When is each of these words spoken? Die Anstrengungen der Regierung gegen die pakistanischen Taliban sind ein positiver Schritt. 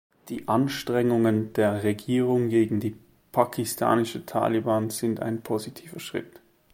Die 0.29 0.47
Anstrengungen 0.47 1.53
der 1.53 1.83
Regierung 1.83 2.49
gegen 2.49 2.79
die 2.79 2.95
pakistanischen 3.31 4.25
Taliban 4.25 4.89
sind 4.89 5.19
ein 5.19 5.43
positiver 5.43 5.99
Schritt. 5.99 6.41